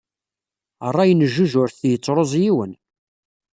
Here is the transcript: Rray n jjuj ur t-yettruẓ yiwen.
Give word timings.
Rray 0.91 1.11
n 1.13 1.21
jjuj 1.31 1.53
ur 1.61 1.69
t-yettruẓ 1.71 2.31
yiwen. 2.41 2.71